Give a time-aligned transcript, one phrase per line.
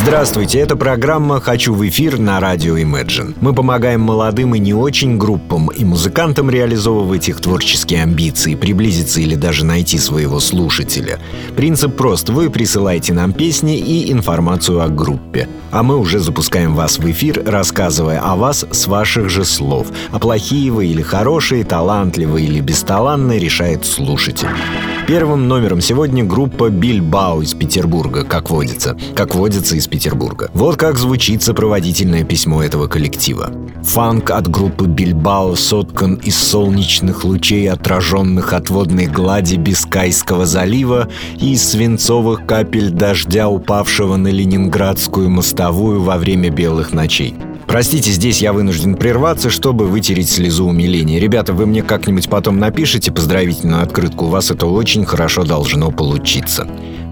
[0.00, 3.34] Здравствуйте, это программа «Хочу в эфир» на радио Imagine.
[3.40, 9.34] Мы помогаем молодым и не очень группам и музыкантам реализовывать их творческие амбиции, приблизиться или
[9.34, 11.18] даже найти своего слушателя.
[11.56, 12.28] Принцип прост.
[12.30, 15.48] Вы присылаете нам песни и информацию о группе.
[15.72, 19.88] А мы уже запускаем вас в эфир, рассказывая о вас с ваших же слов.
[20.12, 24.48] А плохие вы или хорошие, талантливые или бесталанные решает слушатель.
[25.08, 28.94] Первым номером сегодня группа Бильбао из Петербурга, как водится.
[29.14, 30.50] Как водится из Петербурга.
[30.52, 33.50] Вот как звучит сопроводительное письмо этого коллектива.
[33.84, 41.08] Фанк от группы Бильбао соткан из солнечных лучей, отраженных от водной глади Бискайского залива
[41.40, 47.34] и свинцовых капель дождя, упавшего на ленинградскую мостовую во время белых ночей.
[47.68, 51.20] Простите, здесь я вынужден прерваться, чтобы вытереть слезу умиления.
[51.20, 56.66] Ребята, вы мне как-нибудь потом напишите поздравительную открытку, у вас это очень хорошо должно получиться.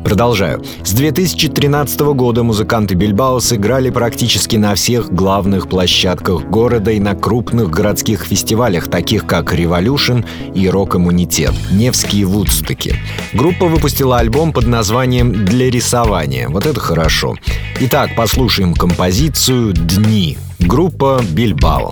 [0.06, 0.62] Продолжаю.
[0.84, 7.70] С 2013 года музыканты Бильбао сыграли практически на всех главных площадках города и на крупных
[7.70, 10.20] городских фестивалях, таких как «Революшн»
[10.55, 12.95] и «Рок-иммунитет», «Невские Вудстоки».
[13.33, 16.48] Группа выпустила альбом под названием «Для рисования».
[16.50, 17.34] Вот это хорошо.
[17.80, 20.39] Итак, послушаем композицию «Дни».
[20.61, 21.91] Группа «Бильбао».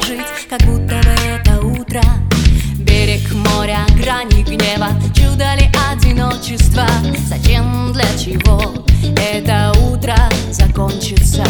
[0.00, 2.02] Прожить Как будто бы это утро.
[2.78, 6.86] Берег моря, грани гнева Чудо ли одиночество?
[7.28, 8.84] Зачем, для чего
[9.16, 10.16] это утро
[10.50, 11.44] закончится?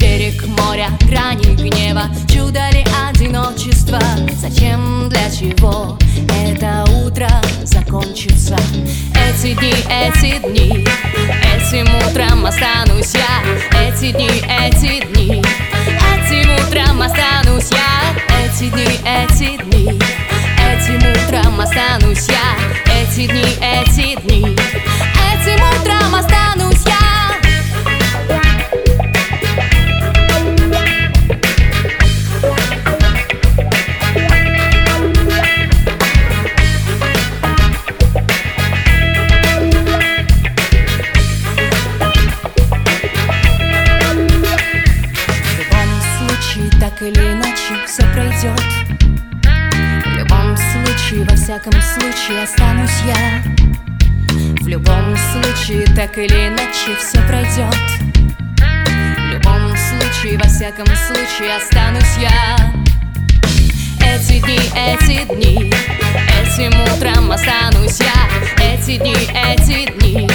[0.00, 4.00] Берег моря, грани гнева Чудо ли одиночество?
[4.40, 5.98] Зачем, для чего
[6.44, 7.28] это утро
[7.64, 8.56] закончится?
[9.14, 10.86] Эти дни, эти дни
[11.68, 13.78] Этим утром останусь я.
[13.78, 15.07] Эти дни, эти дни
[18.60, 20.00] Эти дни, эти дни.
[20.58, 22.58] Этим утром останусь я.
[22.92, 24.27] Эти дни, эти дни
[51.48, 53.42] всяком случае останусь я.
[54.60, 57.74] В любом случае, так или иначе, все пройдет
[58.58, 62.58] В любом случае, во всяком случае, останусь я.
[63.98, 65.72] Эти дни, эти дни,
[66.38, 68.28] этим утром останусь я.
[68.62, 70.27] Эти дни, эти дни,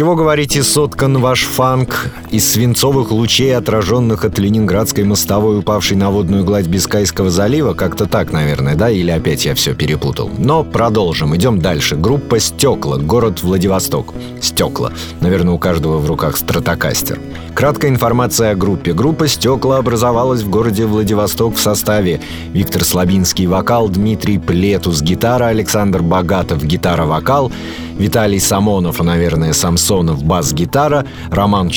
[0.00, 6.44] чего, говорите, соткан ваш фанк из свинцовых лучей, отраженных от ленинградской мостовой, упавшей на водную
[6.44, 7.74] гладь Бискайского залива?
[7.74, 8.90] Как-то так, наверное, да?
[8.90, 10.30] Или опять я все перепутал?
[10.38, 11.96] Но продолжим, идем дальше.
[11.96, 14.14] Группа «Стекла», город Владивосток.
[14.40, 14.92] «Стекла».
[15.20, 17.18] Наверное, у каждого в руках стратокастер.
[17.54, 18.92] Краткая информация о группе.
[18.92, 22.20] Группа «Стекла» образовалась в городе Владивосток в составе
[22.52, 27.50] Виктор Слабинский– вокал, Дмитрий Плетус– гитара, Александр Богатов– гитара-вокал,
[27.98, 31.68] Виталий Самонов, а, наверное, Самсонов, бас-гитара, Роман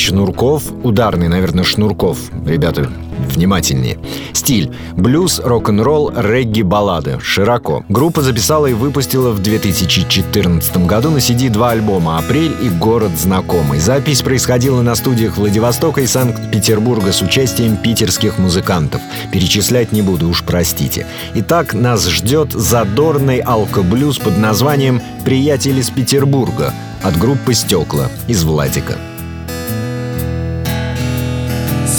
[0.43, 2.17] Шнурков, ударный, наверное, Шнурков.
[2.45, 2.89] Ребята,
[3.29, 3.97] внимательнее.
[4.33, 7.17] Стиль– блюз, рок-н-ролл, регги, баллады.
[7.21, 7.85] Широко.
[7.87, 13.79] Группа записала и выпустила в 2014 году на CD два альбома «Апрель» и «Город знакомый».
[13.79, 18.99] Запись происходила на студиях Владивостока и Санкт-Петербурга с участием питерских музыкантов.
[19.31, 21.07] Перечислять не буду, уж простите.
[21.35, 28.97] Итак, нас ждет задорный алкоблюз под названием «Приятель из Петербурга» от группы «Стекла» из Владика.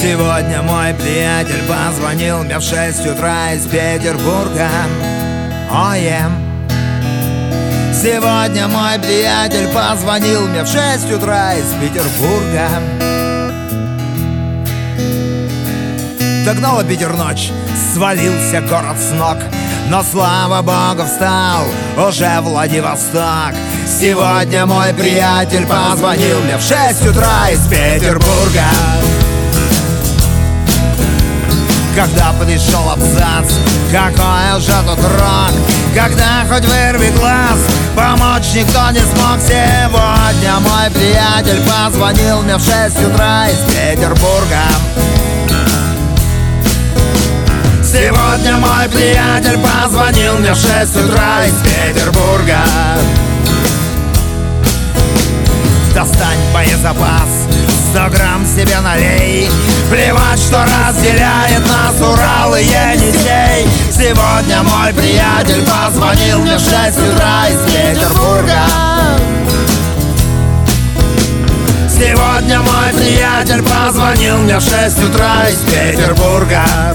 [0.04, 4.68] Сегодня мой приятель позвонил мне в 6 утра из Петербурга.
[5.72, 5.96] Oh,
[7.94, 12.68] Сегодня мой приятель позвонил мне в 6 утра из Петербурга.
[16.44, 17.50] Догнала Питер ночь,
[17.94, 19.38] свалился город с ног.
[19.88, 21.64] Но слава богу встал
[21.96, 23.54] уже Владивосток.
[23.88, 28.64] Сегодня мой приятель позвонил мне в 6 утра из Петербурга
[31.94, 33.52] когда пришел абзац?
[33.90, 35.52] Какой уже тут рок
[35.94, 37.58] Когда хоть вырви глаз?
[37.96, 39.38] Помочь никто не смог.
[39.40, 44.62] Сегодня мой приятель Позвонил мне в 6 утра из Петербурга.
[47.82, 52.58] Сегодня мой приятель Позвонил мне в 6 утра из Петербурга.
[55.94, 57.53] Достань боезапас
[57.94, 59.48] Сто грамм себе налей.
[59.88, 63.68] Плевать, что разделяет нас Урал и Енисей.
[63.88, 68.66] Сегодня мой приятель позвонил мне в 6 утра из Петербурга.
[71.88, 76.93] Сегодня мой приятель позвонил мне в 6 утра из Петербурга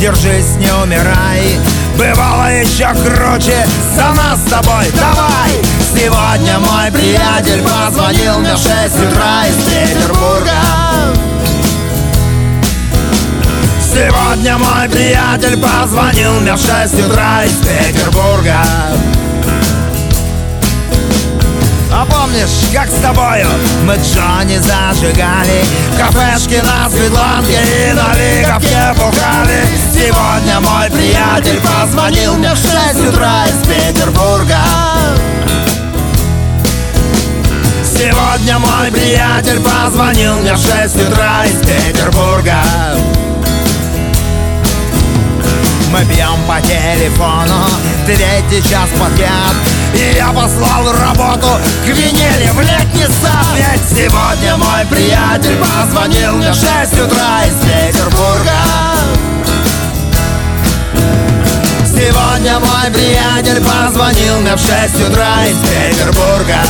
[0.00, 1.60] держись, не умирай.
[1.96, 5.52] Бывало еще круче, за нас с тобой, давай.
[5.94, 8.66] Сегодня мой приятель позвонил мне в 6
[9.06, 10.52] утра из Петербурга.
[13.92, 18.64] Сегодня мой приятель позвонил мне в 6 утра из Петербурга
[22.72, 23.46] как с тобою?
[23.84, 29.66] Мы Джонни зажигали В кафешке на Светланке и на Лиговке бухали.
[29.92, 34.58] Сегодня мой приятель позвонил мне в 6 утра из Петербурга.
[37.84, 42.56] Сегодня мой приятель позвонил мне в 6 утра из Петербурга.
[45.92, 47.64] Мы пьем по телефону
[48.06, 49.56] Третий час подряд
[49.94, 51.48] И я послал работу
[51.84, 53.46] К Венере в летний сад.
[53.56, 58.52] Ведь сегодня мой приятель Позвонил мне в 6 утра из Петербурга.
[61.86, 66.60] Сегодня мой приятель позвонил мне в 6 утра из Петербурга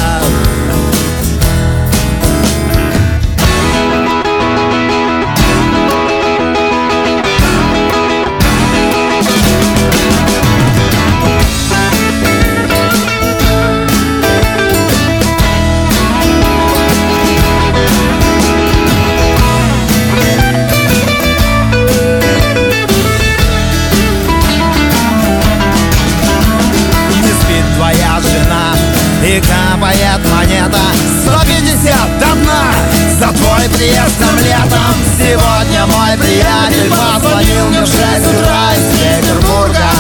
[36.11, 39.91] мой приятель Позвонил мне в 6 утра из Петербурга.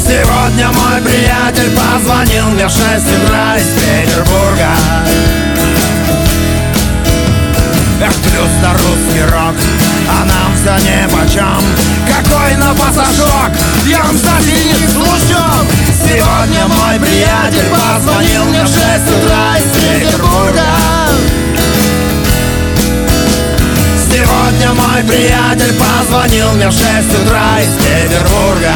[0.00, 4.70] Сегодня мой приятель Позвонил мне в 6 утра из Петербурга.
[8.00, 9.54] Эх, плюс-то русский рок
[10.10, 11.62] А нам все не почем
[12.06, 13.50] Какой на пассажок
[13.86, 15.66] Я вам сатирит лучом
[16.02, 20.13] Сегодня мой приятель Позвонил мне в 6 утра из Петербурга
[24.94, 26.84] мой приятель Позвонил мне в 6
[27.22, 28.74] утра из Петербурга.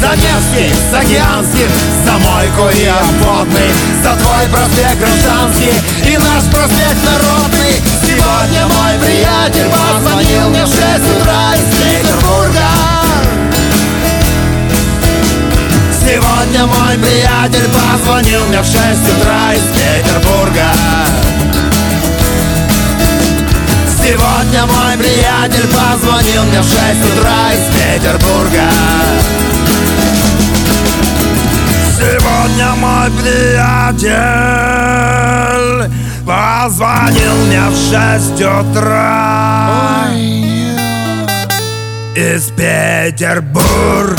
[0.00, 1.68] За Невский, за Океанский,
[2.04, 3.70] за мойку и обводный
[4.02, 7.74] За твой проспект гражданский и наш проспект народный.
[8.02, 10.80] Сегодня мой приятель позвонил мне в 6
[11.20, 12.66] утра из Петербурга.
[15.92, 21.29] Сегодня мой приятель позвонил мне в 6 утра из Петербурга
[24.02, 26.74] Сегодня мой приятель позвонил мне в 6
[27.12, 28.70] утра из Петербурга
[31.96, 34.10] Сегодня мой приятель
[36.26, 40.06] позвонил мне в 6 утра
[42.14, 44.16] из Петербурга.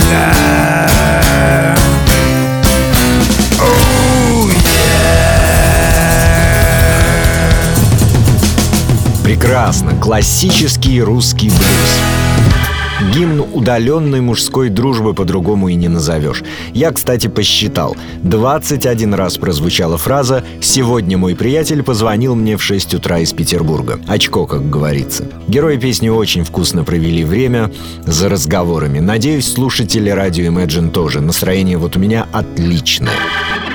[9.42, 9.96] Прекрасно.
[10.00, 13.12] Классический русский блюз.
[13.12, 16.44] Гимн удаленной мужской дружбы по-другому и не назовешь.
[16.76, 17.98] Я, кстати, посчитал.
[18.22, 24.00] 21 раз прозвучала фраза «Сегодня мой приятель позвонил мне в 6 утра из Петербурга».
[24.08, 25.26] Очко, как говорится.
[25.48, 27.72] Герои песни очень вкусно провели время
[28.06, 29.00] за разговорами.
[29.00, 31.20] Надеюсь, слушатели радио Imagine тоже.
[31.20, 33.10] Настроение вот у меня отличное.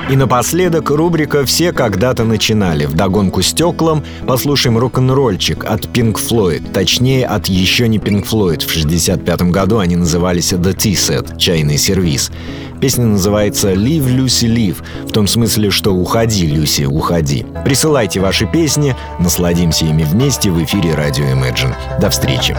[0.08, 2.86] И напоследок рубрика «Все когда-то начинали».
[2.86, 6.70] В догонку стеклам послушаем рок-н-ролльчик от Pink Floyd.
[6.72, 8.64] Точнее, от еще не Pink Floyd.
[8.64, 12.30] В 65 году они назывались The Tea Set– «Чайный сервис».
[12.80, 14.76] Песня называется «Leave Lucy Leave»,
[15.08, 17.44] в том смысле, что «Уходи, Люси, уходи».
[17.64, 21.74] Присылайте ваши песни, насладимся ими вместе в эфире радио Imagine.
[22.00, 22.56] До встречи.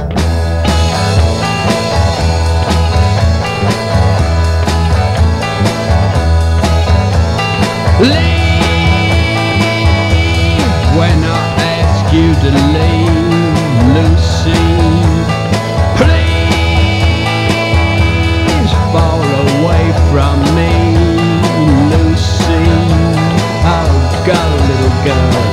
[12.13, 13.53] You to leave,
[13.95, 14.63] Lucy.
[15.97, 16.31] Please
[18.91, 20.73] fall away from me,
[21.91, 22.65] Lucy.
[23.65, 23.89] Oh,
[24.25, 25.45] go, little girl.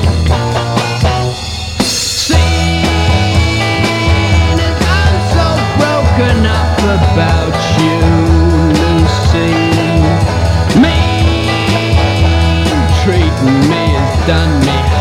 [6.84, 8.00] About you,
[8.78, 9.52] Lucy.
[10.80, 10.98] Me
[13.02, 13.84] treating me
[14.26, 14.93] done me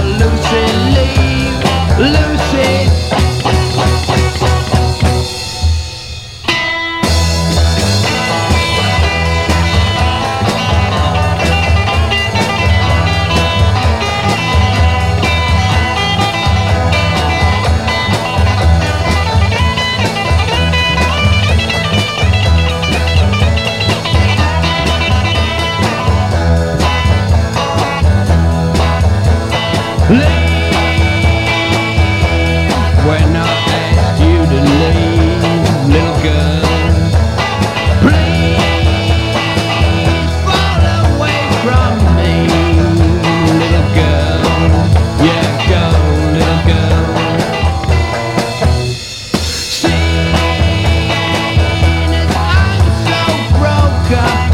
[0.00, 0.64] Lucy,
[0.96, 1.58] leave,
[1.98, 2.91] Lucy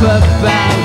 [0.09, 0.78] about